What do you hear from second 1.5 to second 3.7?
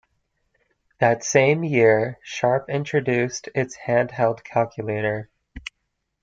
year, Sharp introduced